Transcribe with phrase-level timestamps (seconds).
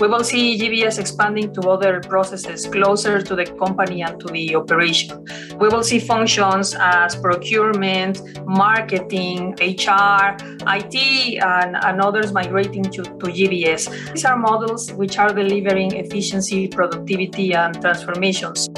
[0.00, 4.56] We will see GBS expanding to other processes closer to the company and to the
[4.56, 5.26] operation.
[5.58, 13.26] We will see functions as procurement, marketing, HR, IT, and, and others migrating to, to
[13.26, 14.14] GBS.
[14.14, 18.70] These are models which are delivering efficiency, productivity, and transformations.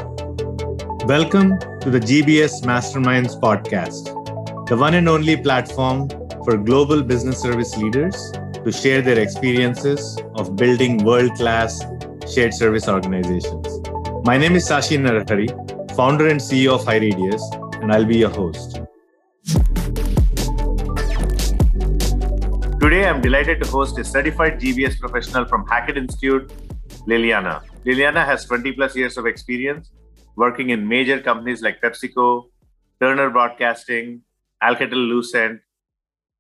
[1.06, 4.06] Welcome to the GBS Masterminds podcast,
[4.66, 6.08] the one and only platform
[6.44, 8.32] for global business service leaders
[8.64, 11.82] to share their experiences of building world class
[12.32, 13.66] shared service organizations.
[14.24, 15.48] My name is Sashi Narahari,
[15.96, 17.42] founder and CEO of HighRadius,
[17.82, 18.80] and I'll be your host.
[22.80, 26.52] Today, I'm delighted to host a certified GBS professional from Hackett Institute,
[27.08, 27.62] Liliana.
[27.84, 29.90] Liliana has 20 plus years of experience
[30.36, 32.44] working in major companies like PepsiCo,
[33.00, 34.22] Turner Broadcasting,
[34.62, 35.60] Alcatel Lucent,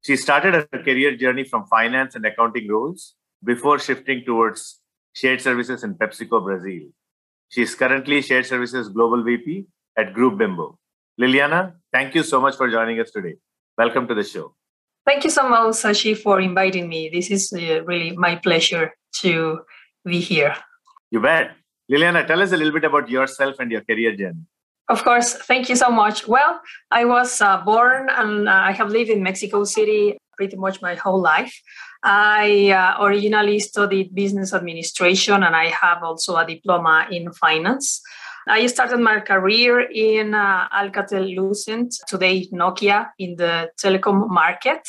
[0.02, 4.80] she started her career journey from finance and accounting roles before shifting towards
[5.14, 6.90] shared services in PepsiCo Brazil.
[7.48, 10.78] She is currently Shared Services Global VP at Grupo Bimbo.
[11.20, 13.34] Liliana, thank you so much for joining us today.
[13.76, 14.54] Welcome to the show.
[15.06, 17.10] Thank you so much, Sashi, for inviting me.
[17.12, 19.60] This is uh, really my pleasure to
[20.04, 20.54] be here.
[21.10, 21.52] You bet.
[21.90, 24.46] Liliana, tell us a little bit about yourself and your career journey.
[24.88, 26.26] Of course, thank you so much.
[26.28, 30.82] Well, I was uh, born and uh, I have lived in Mexico City pretty much
[30.82, 31.54] my whole life.
[32.02, 38.02] I uh, originally studied business administration and I have also a diploma in finance.
[38.48, 44.80] I started my career in uh, Alcatel Lucent, today Nokia, in the telecom market.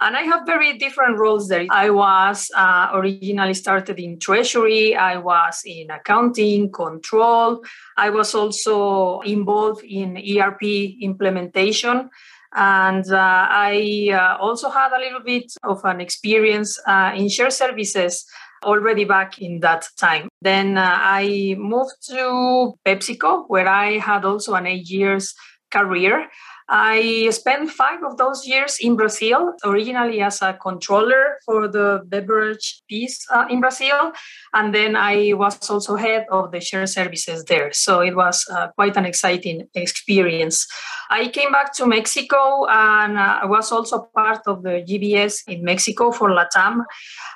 [0.00, 1.66] And I have very different roles there.
[1.70, 7.64] I was uh, originally started in treasury, I was in accounting, control.
[7.96, 10.62] I was also involved in ERP
[11.00, 12.10] implementation.
[12.54, 17.50] And uh, I uh, also had a little bit of an experience uh, in share
[17.50, 18.26] services
[18.64, 20.28] already back in that time.
[20.40, 25.34] Then uh, I moved to PepsiCo, where I had also an eight years
[25.70, 26.28] career.
[26.68, 32.82] I spent five of those years in Brazil, originally as a controller for the beverage
[32.88, 34.12] piece uh, in Brazil.
[34.52, 37.72] And then I was also head of the share services there.
[37.72, 40.66] So it was uh, quite an exciting experience.
[41.08, 45.62] I came back to Mexico and uh, I was also part of the GBS in
[45.62, 46.84] Mexico for LATAM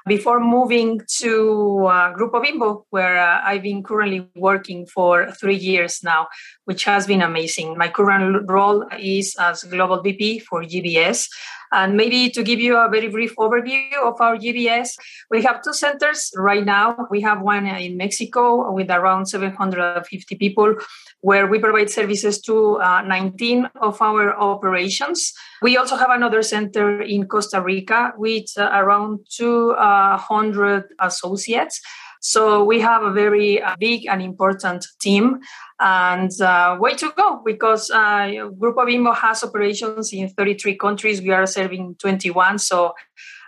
[0.06, 6.02] before moving to uh, Grupo Bimbo, where uh, I've been currently working for three years
[6.02, 6.28] now,
[6.64, 7.76] which has been amazing.
[7.76, 11.28] My current role is as Global VP for GBS.
[11.72, 14.96] And maybe to give you a very brief overview of our GBS,
[15.30, 17.06] we have two centers right now.
[17.10, 20.74] We have one in Mexico with around 750 people
[21.20, 25.32] where we provide services to uh, 19 of our operations.
[25.62, 31.80] We also have another center in Costa Rica with uh, around 200 associates.
[32.20, 35.40] So we have a very uh, big and important team
[35.80, 38.28] and uh, way to go because uh,
[38.60, 41.22] Grupo Bimbo has operations in 33 countries.
[41.22, 42.58] We are serving 21.
[42.58, 42.92] So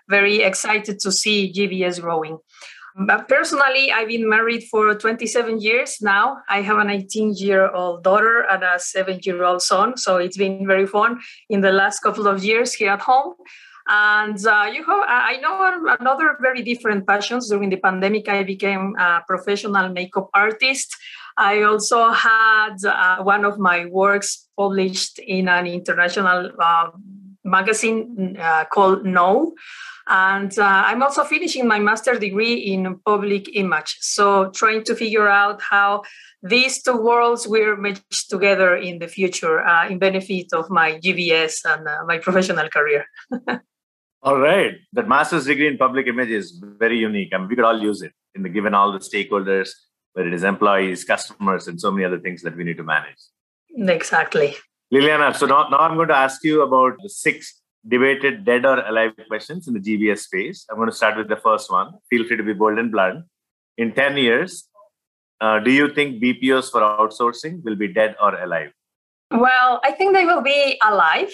[0.08, 2.38] very excited to see GBS growing.
[2.94, 6.38] But personally, I've been married for 27 years now.
[6.48, 9.96] I have an 18 year old daughter and a seven year old son.
[9.96, 13.34] So it's been very fun in the last couple of years here at home.
[13.94, 17.50] And uh, you have, I know another very different passions.
[17.50, 20.96] During the pandemic, I became a professional makeup artist.
[21.36, 26.88] I also had uh, one of my works published in an international uh,
[27.44, 29.52] magazine uh, called No.
[30.08, 33.98] And uh, I'm also finishing my master degree in public image.
[34.00, 36.02] So, trying to figure out how
[36.42, 41.60] these two worlds will merge together in the future uh, in benefit of my GBS
[41.66, 43.04] and uh, my professional career.
[44.22, 44.76] all right.
[44.92, 47.30] That master's degree in public image is very unique.
[47.34, 49.70] I mean, we could all use it in the given all the stakeholders,
[50.12, 53.18] whether it is employees, customers, and so many other things that we need to manage.
[53.76, 54.56] Exactly.
[54.92, 58.78] Liliana, so now, now I'm going to ask you about the six debated dead or
[58.86, 60.66] alive questions in the GBS space.
[60.70, 61.94] I'm going to start with the first one.
[62.10, 63.24] Feel free to be bold and blunt.
[63.78, 64.68] In 10 years,
[65.40, 68.70] uh, do you think BPOs for outsourcing will be dead or alive?
[69.30, 71.32] Well, I think they will be alive,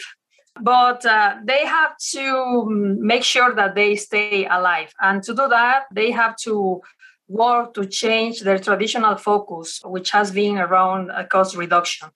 [0.63, 4.93] but uh, they have to make sure that they stay alive.
[5.01, 6.81] And to do that, they have to
[7.29, 12.09] work to change their traditional focus, which has been around cost reduction.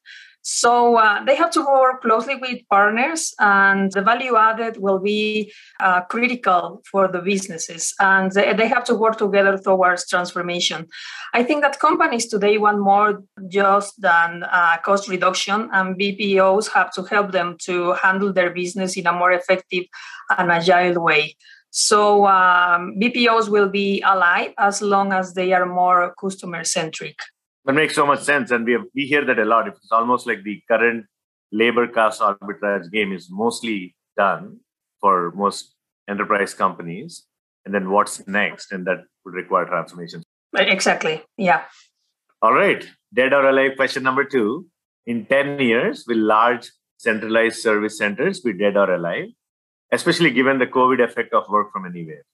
[0.42, 5.52] So uh, they have to work closely with partners, and the value added will be
[5.80, 7.94] uh, critical for the businesses.
[8.00, 10.88] And they, they have to work together towards transformation.
[11.32, 16.92] I think that companies today want more just than uh, cost reduction, and BPOs have
[16.94, 19.84] to help them to handle their business in a more effective
[20.36, 21.36] and agile way.
[21.70, 27.16] So um, BPOs will be alive as long as they are more customer centric.
[27.64, 29.68] That makes so much sense, and we have, we hear that a lot.
[29.68, 31.06] It's almost like the current
[31.52, 34.58] labor cost arbitrage game is mostly done
[35.00, 35.74] for most
[36.08, 37.24] enterprise companies,
[37.64, 40.22] and then what's next, and that would require transformation.
[40.54, 41.22] Exactly.
[41.36, 41.62] Yeah.
[42.40, 42.84] All right.
[43.14, 44.66] Dead or alive question number two.
[45.06, 49.28] In 10 years, will large centralized service centers be dead or alive?
[49.92, 52.24] especially given the COVID effect of work from anywhere?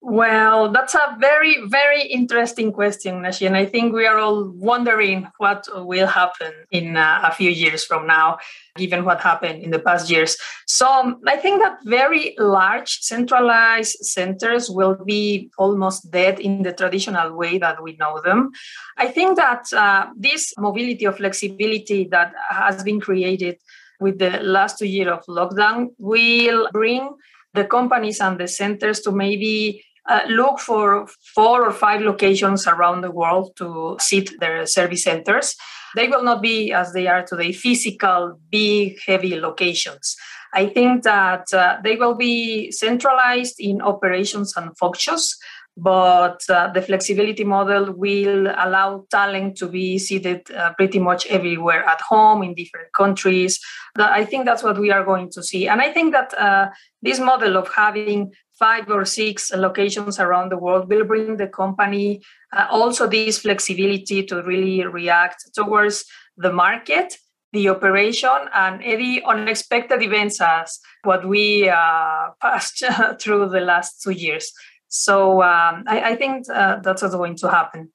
[0.00, 3.46] Well, that's a very, very interesting question, Nashi.
[3.46, 7.84] And I think we are all wondering what will happen in uh, a few years
[7.84, 8.38] from now,
[8.76, 10.36] given what happened in the past years.
[10.68, 17.36] So I think that very large centralized centers will be almost dead in the traditional
[17.36, 18.52] way that we know them.
[18.96, 23.58] I think that uh, this mobility or flexibility that has been created
[23.98, 27.10] with the last two years of lockdown will bring
[27.54, 33.02] the companies and the centers to maybe uh, look for four or five locations around
[33.02, 35.54] the world to sit their service centers.
[35.96, 40.16] They will not be, as they are today, physical, big, heavy locations.
[40.54, 45.36] I think that uh, they will be centralized in operations and functions
[45.80, 51.84] but uh, the flexibility model will allow talent to be seated uh, pretty much everywhere
[51.84, 53.60] at home in different countries.
[53.96, 55.68] I think that's what we are going to see.
[55.68, 56.70] And I think that uh,
[57.00, 62.22] this model of having five or six locations around the world will bring the company
[62.52, 66.04] uh, also this flexibility to really react towards
[66.36, 67.16] the market
[67.52, 72.84] the operation and any unexpected events as what we uh, passed
[73.20, 74.52] through the last two years.
[74.88, 77.92] So um, I, I, think uh, that's what's going to happen.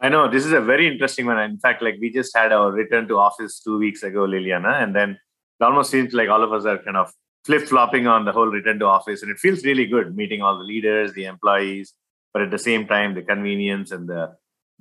[0.00, 1.38] I know this is a very interesting one.
[1.38, 4.94] In fact, like we just had our return to office two weeks ago, Liliana, and
[4.94, 7.12] then it almost seems like all of us are kind of
[7.48, 10.58] flip flopping on the whole return to office, and it feels really good meeting all
[10.58, 11.94] the leaders, the employees,
[12.32, 14.36] but at the same time, the convenience and the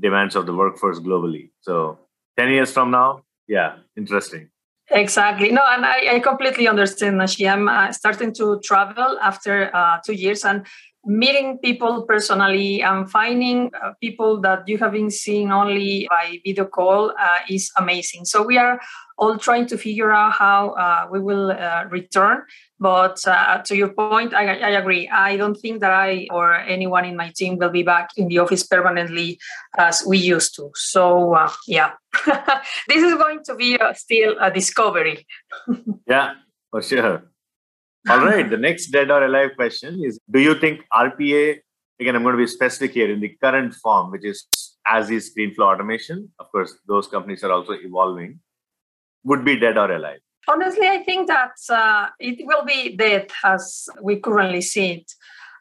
[0.06, 1.46] demands of the workforce globally.
[1.62, 1.98] So,
[2.38, 4.50] ten years from now, yeah, interesting.
[4.92, 5.50] Exactly.
[5.52, 7.48] No, and I, I completely understand, Nashi.
[7.48, 10.66] I'm uh, starting to travel after uh, two years, and
[11.08, 16.66] meeting people personally and finding uh, people that you have been seeing only by video
[16.66, 18.26] call uh, is amazing.
[18.26, 18.80] So we are
[19.18, 22.44] all trying to figure out how uh, we will uh, return.
[22.80, 25.08] But uh, to your point, I, I, agree.
[25.08, 28.40] I don't think that I or anyone in my team will be back in the
[28.40, 29.40] office permanently
[29.78, 30.72] as we used to.
[30.76, 31.94] So uh, yeah,
[32.88, 35.26] this is going to be still a discovery.
[36.08, 36.34] yeah,
[36.70, 37.24] for sure.
[38.10, 38.50] All right.
[38.50, 41.60] The next dead or alive question is Do you think RPA,
[42.00, 44.46] again, I'm going to be specific here, in the current form, which is
[44.88, 48.40] as is ScreenFlow automation, of course, those companies are also evolving,
[49.24, 50.20] would be dead or alive?
[50.48, 55.12] Honestly, I think that uh, it will be dead as we currently see it.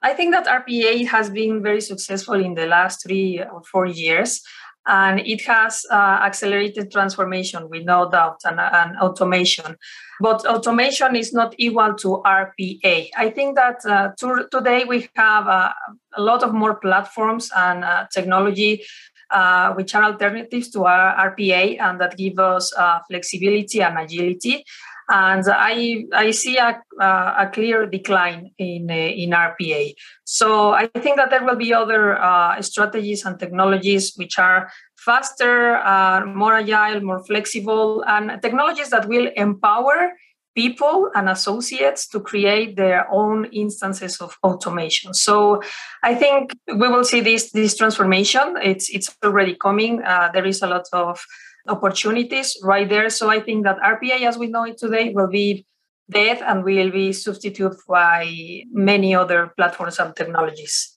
[0.03, 4.43] I think that RPA has been very successful in the last three or four years
[4.87, 9.77] and it has uh, accelerated transformation with no doubt and, and, automation.
[10.21, 15.47] But automation is not equal to rpa i think that uh, to, today we have
[15.47, 15.73] uh,
[16.17, 18.83] a lot of more platforms and uh, technology
[19.31, 24.65] uh, which are alternatives to our rpa and that give us uh, flexibility and agility
[25.09, 29.95] and I I see a, a clear decline in in RPA.
[30.25, 35.77] So I think that there will be other uh, strategies and technologies which are faster,
[35.77, 40.13] uh, more agile, more flexible, and technologies that will empower
[40.57, 45.13] people and associates to create their own instances of automation.
[45.13, 45.63] So
[46.03, 48.57] I think we will see this this transformation.
[48.63, 50.03] It's it's already coming.
[50.03, 51.21] Uh, there is a lot of
[51.69, 53.11] opportunities right there.
[53.11, 55.67] So I think that RPA, as we know it today, will be
[56.11, 60.97] dead and will be substituted by many other platforms and technologies.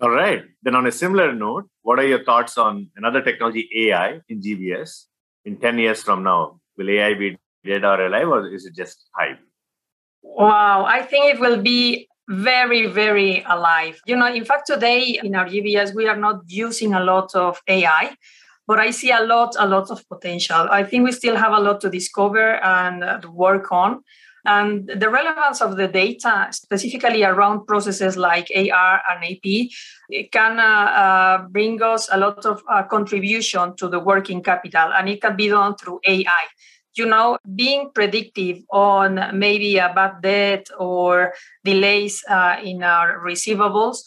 [0.00, 0.42] All right.
[0.62, 5.06] Then, on a similar note, what are your thoughts on another technology, AI, in GBS?
[5.44, 9.08] In 10 years from now, will AI be dead or alive, or is it just
[9.16, 9.38] hype?
[10.22, 10.84] Wow.
[10.84, 14.00] I think it will be very, very alive.
[14.06, 17.60] You know, in fact, today in our GBS, we are not using a lot of
[17.66, 18.14] AI
[18.68, 20.68] but I see a lot, a lot of potential.
[20.70, 24.04] I think we still have a lot to discover and uh, work on.
[24.44, 30.62] And the relevance of the data, specifically around processes like AR and AP, can uh,
[30.62, 35.34] uh, bring us a lot of uh, contribution to the working capital, and it can
[35.34, 36.44] be done through AI.
[36.94, 41.32] You know, being predictive on maybe a bad debt or
[41.64, 43.98] delays uh, in our receivables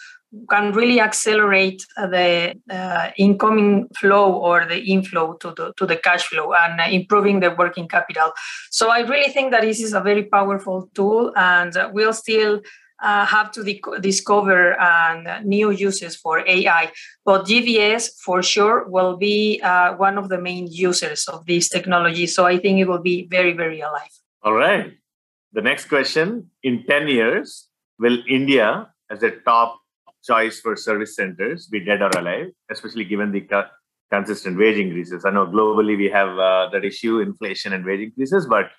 [0.49, 6.23] can really accelerate the uh, incoming flow or the inflow to the to the cash
[6.23, 8.31] flow and uh, improving the working capital.
[8.69, 12.61] So I really think that this is a very powerful tool, and we'll still
[13.01, 13.63] uh, have to
[13.99, 16.91] discover uh, new uses for AI.
[17.25, 22.27] But GBS for sure will be uh, one of the main users of this technology.
[22.27, 24.13] So I think it will be very, very alive.
[24.43, 24.93] All right.
[25.53, 27.67] The next question in 10 years,
[27.99, 29.80] will India, as a top
[30.23, 33.67] choice for service centers, be dead or alive, especially given the co-
[34.11, 35.25] consistent wage increases?
[35.25, 38.69] I know globally we have uh, that issue, inflation and wage increases, but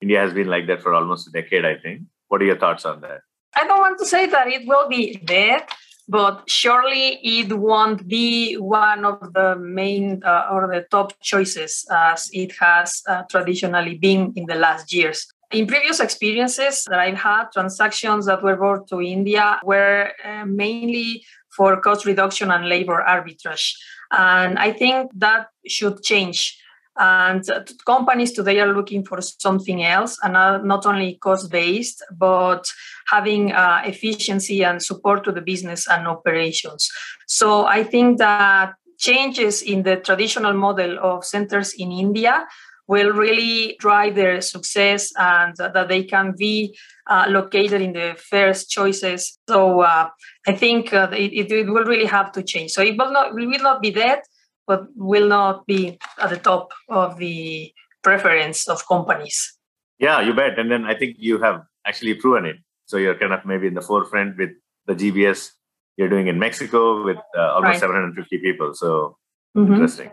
[0.00, 2.02] India has been like that for almost a decade, I think.
[2.28, 3.20] What are your thoughts on that?
[3.54, 5.62] I don't want to say that it will be dead,
[6.08, 12.28] but surely it won't be one of the main uh, or the top choices as
[12.32, 15.26] it has uh, traditionally been in the last years.
[15.52, 21.24] In previous experiences that I've had, transactions that were brought to India were uh, mainly
[21.56, 23.72] for cost reduction and labor arbitrage.
[24.10, 26.58] And I think that should change
[26.98, 27.44] and
[27.84, 30.32] companies today are looking for something else and
[30.66, 32.66] not only cost based but
[33.08, 36.90] having uh, efficiency and support to the business and operations
[37.26, 42.46] so i think that changes in the traditional model of centers in india
[42.88, 46.76] will really drive their success and that they can be
[47.08, 50.08] uh, located in the first choices so uh,
[50.46, 53.46] i think uh, it, it, will really have to change so it will not it
[53.46, 54.22] will not be that
[54.66, 59.58] but will not be at the top of the preference of companies.
[59.98, 60.58] Yeah, you bet.
[60.58, 62.56] And then I think you have actually proven it.
[62.86, 64.50] So you're kind of maybe in the forefront with
[64.86, 65.50] the GBS
[65.96, 67.80] you're doing in Mexico with uh, almost right.
[67.80, 68.74] 750 people.
[68.74, 69.16] So
[69.56, 69.72] mm-hmm.
[69.72, 70.10] interesting.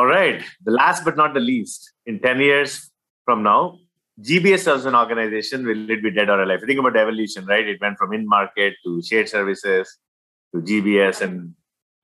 [0.00, 0.42] All right.
[0.64, 2.90] The last but not the least, in 10 years
[3.26, 3.80] from now,
[4.18, 6.60] GBS as an organization, will it be dead or alive?
[6.66, 7.68] Think about evolution, right?
[7.68, 9.98] It went from in market to shared services
[10.54, 11.54] to GBS and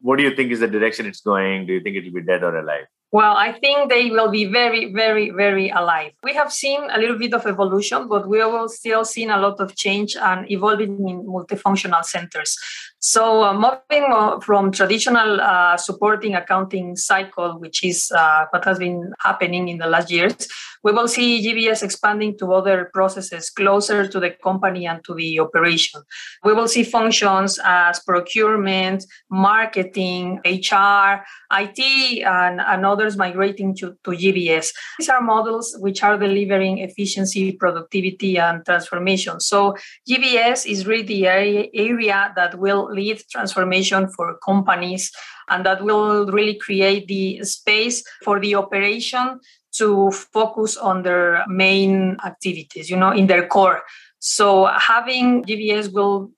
[0.03, 1.67] what do you think is the direction it's going?
[1.67, 2.85] Do you think it will be dead or alive?
[3.13, 6.13] Well, I think they will be very, very, very alive.
[6.23, 9.59] We have seen a little bit of evolution, but we will still seeing a lot
[9.59, 12.59] of change and evolving in multifunctional centers.
[12.99, 19.13] So uh, moving from traditional uh, supporting accounting cycle, which is uh, what has been
[19.21, 20.49] happening in the last years,
[20.83, 25.41] we will see GBS expanding to other processes closer to the company and to the
[25.41, 26.01] operation.
[26.45, 34.11] We will see functions as procurement, marketing, HR, IT, and, and others migrating to, to
[34.13, 34.73] GBS.
[34.99, 39.41] These are models which are delivering efficiency, productivity, and transformation.
[39.41, 39.77] So
[40.09, 45.11] GBS is really the area, area that will lead transformation for companies
[45.49, 49.41] and that will really create the space for the operation
[49.73, 53.83] to focus on their main activities, you know, in their core.
[54.19, 56.31] So having GBS will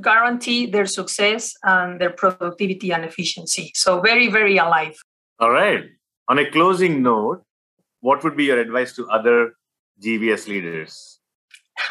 [0.00, 3.72] guarantee their success and their productivity and efficiency.
[3.74, 4.96] So very, very alive.
[5.38, 5.84] All right.
[6.28, 7.42] On a closing note,
[8.00, 9.54] what would be your advice to other
[10.00, 11.20] GBS leaders?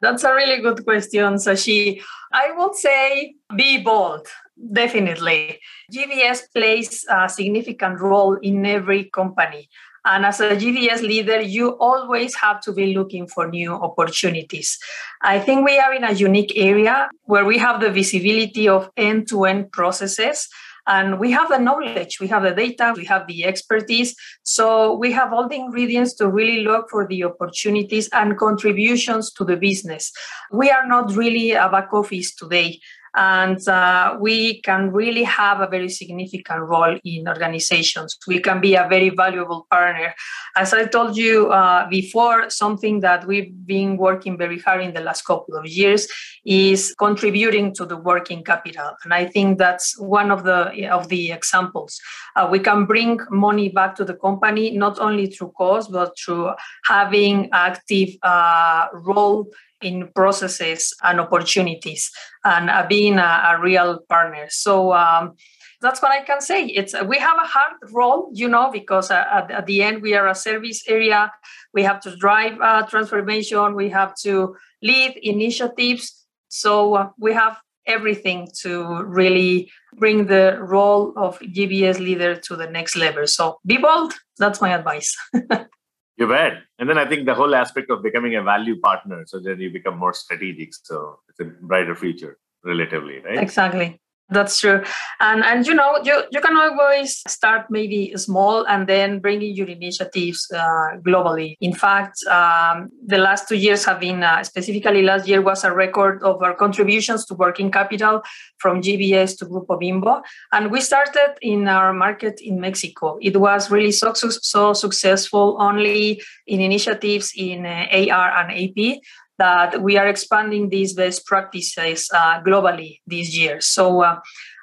[0.00, 2.02] That's a really good question, Sashi.
[2.32, 4.26] I would say be bold,
[4.72, 5.60] definitely.
[5.92, 9.68] GBS plays a significant role in every company.
[10.06, 14.78] And as a GBS leader, you always have to be looking for new opportunities.
[15.22, 19.28] I think we are in a unique area where we have the visibility of end
[19.28, 20.48] to end processes
[20.86, 24.14] and we have the knowledge, we have the data, we have the expertise.
[24.42, 29.44] So we have all the ingredients to really look for the opportunities and contributions to
[29.44, 30.12] the business.
[30.52, 32.80] We are not really a back office today
[33.14, 38.18] and uh, we can really have a very significant role in organizations.
[38.26, 40.14] We can be a very valuable partner.
[40.56, 45.00] As I told you uh, before, something that we've been working very hard in the
[45.00, 46.08] last couple of years
[46.44, 51.32] is contributing to the working capital, and I think that's one of the of the
[51.32, 52.00] examples.
[52.36, 56.50] Uh, we can bring money back to the company not only through cost but through
[56.84, 59.48] having active uh, role
[59.84, 62.10] in processes and opportunities
[62.44, 64.46] and uh, being a, a, real partner.
[64.48, 65.34] So um,
[65.80, 66.66] that's what I can say.
[66.66, 70.14] It's we have a hard role, you know, because uh, at, at, the end we
[70.14, 71.30] are a service area.
[71.72, 73.74] We have to drive uh, transformation.
[73.74, 76.26] We have to lead initiatives.
[76.48, 82.66] So uh, we have everything to really bring the role of GBS leader to the
[82.66, 83.26] next level.
[83.26, 84.14] So be bold.
[84.38, 85.14] That's my advice.
[86.16, 86.62] You bet.
[86.78, 89.70] And then I think the whole aspect of becoming a value partner, so then you
[89.70, 90.74] become more strategic.
[90.74, 93.38] So it's a brighter future, relatively, right?
[93.38, 94.00] Exactly.
[94.30, 94.82] That's true.
[95.20, 99.68] And and you know, you, you can always start maybe small and then bringing your
[99.68, 101.56] initiatives uh, globally.
[101.60, 105.72] In fact, um, the last two years have been, uh, specifically last year was a
[105.72, 108.22] record of our contributions to working capital
[108.56, 110.22] from GBS to Grupo Bimbo.
[110.52, 113.18] And we started in our market in Mexico.
[113.20, 119.00] It was really so, so successful only in initiatives in uh, AR and AP
[119.38, 123.60] that we are expanding these best practices uh, globally this year.
[123.60, 124.20] So uh,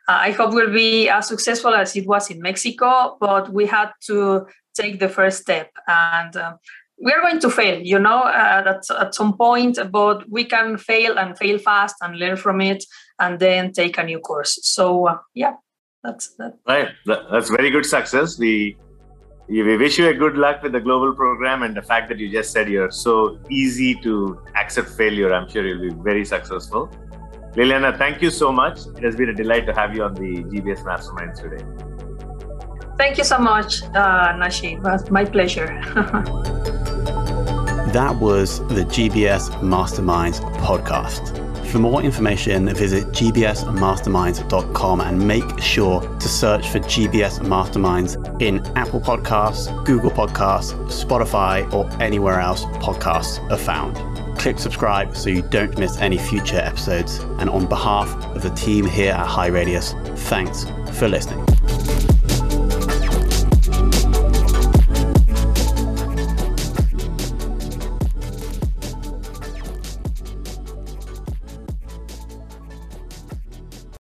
[0.08, 4.48] I hope we'll be as successful as it was in Mexico, but we had to
[4.74, 6.54] take the first step and uh,
[7.04, 10.78] we are going to fail, you know, uh, at, at some point, but we can
[10.78, 12.84] fail and fail fast and learn from it
[13.20, 14.60] and then take a new course.
[14.62, 15.56] So, uh, yeah,
[16.04, 16.54] that's that.
[16.68, 16.90] Right.
[17.06, 18.38] That's very good success.
[18.38, 18.78] We,
[19.52, 22.32] we wish you a good luck with the global program and the fact that you
[22.32, 25.34] just said you're so easy to accept failure.
[25.34, 26.88] I'm sure you'll be very successful.
[27.56, 28.80] Liliana, thank you so much.
[28.96, 31.66] It has been a delight to have you on the GBS Masterminds today.
[32.98, 34.74] Thank you so much, uh, Nashi.
[34.74, 35.82] It was my pleasure.
[37.92, 41.51] That was the GBS Masterminds podcast.
[41.72, 49.00] For more information, visit gbsmasterminds.com and make sure to search for GBS Masterminds in Apple
[49.00, 53.96] Podcasts, Google Podcasts, Spotify, or anywhere else podcasts are found.
[54.38, 57.20] Click subscribe so you don't miss any future episodes.
[57.40, 60.66] And on behalf of the team here at HighRadius, thanks
[61.00, 61.51] for listening.